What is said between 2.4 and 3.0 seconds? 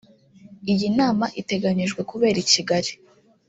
i Kigali